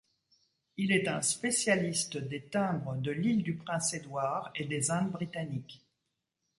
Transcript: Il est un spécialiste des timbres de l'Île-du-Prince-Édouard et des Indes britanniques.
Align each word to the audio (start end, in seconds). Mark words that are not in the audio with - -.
Il 0.77 0.91
est 0.93 1.07
un 1.07 1.21
spécialiste 1.21 2.17
des 2.17 2.41
timbres 2.45 2.95
de 2.95 3.11
l'Île-du-Prince-Édouard 3.11 4.49
et 4.55 4.65
des 4.65 4.89
Indes 4.89 5.11
britanniques. 5.11 5.85